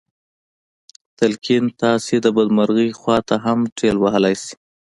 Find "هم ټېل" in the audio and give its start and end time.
3.45-3.95